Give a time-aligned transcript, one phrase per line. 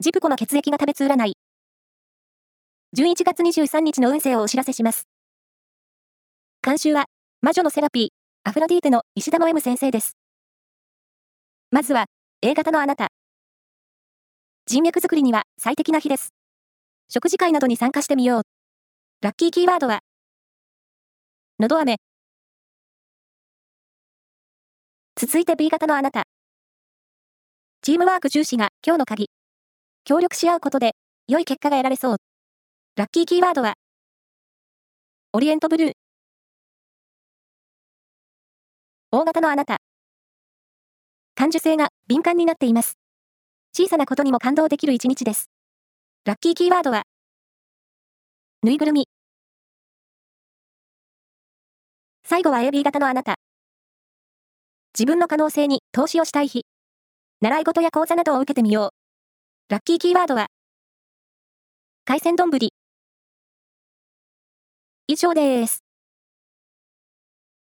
[0.00, 1.32] ジプコの血液が食べつ占い。
[2.96, 5.08] 11月23日の運勢をお知らせします。
[6.62, 7.06] 監修は、
[7.42, 8.08] 魔女のセラピー、
[8.48, 10.16] アフロディーテの石田の M 先生です。
[11.72, 12.04] まずは、
[12.42, 13.08] A 型のあなた。
[14.66, 16.28] 人脈作りには最適な日です。
[17.08, 18.42] 食事会などに参加してみよう。
[19.20, 19.98] ラッキーキーワードは、
[21.58, 21.96] のど飴。
[25.16, 26.22] 続いて B 型のあなた。
[27.82, 29.28] チームワーク重視が今日の鍵。
[30.08, 30.92] 協力し合うことで、
[31.26, 32.16] 良い結果が得られそう。
[32.96, 33.74] ラッキーキーワードは、
[35.34, 35.92] オリエントブルー。
[39.10, 39.76] 大型のあなた。
[41.34, 42.94] 感受性が敏感になっています。
[43.76, 45.50] 小さなことにも感動できる一日です。
[46.24, 47.02] ラッキーキーワードは、
[48.62, 49.08] ぬいぐるみ。
[52.24, 53.34] 最後は AB 型のあなた。
[54.98, 56.64] 自分の可能性に投資をしたい日。
[57.42, 58.97] 習い事や講座などを受けてみよう。
[59.70, 60.46] ラッキーキーワードは、
[62.06, 62.48] 海鮮丼。
[65.06, 65.87] 以上です。